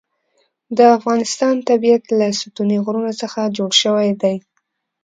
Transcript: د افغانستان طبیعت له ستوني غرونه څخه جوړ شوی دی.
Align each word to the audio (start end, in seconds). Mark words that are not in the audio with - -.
د 0.77 0.79
افغانستان 0.97 1.55
طبیعت 1.69 2.03
له 2.19 2.27
ستوني 2.39 2.77
غرونه 2.85 3.11
څخه 3.21 3.41
جوړ 3.57 3.71
شوی 3.83 4.09
دی. 4.21 4.35